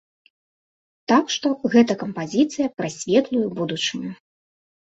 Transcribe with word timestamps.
Так 1.11 1.25
што, 1.35 1.47
гэта 1.75 1.97
кампазіцыя 2.05 2.67
пра 2.81 2.87
светлую 2.97 3.47
будучыню! 3.61 4.11